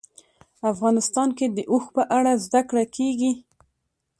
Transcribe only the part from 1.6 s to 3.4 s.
اوښ په اړه زده کړه کېږي.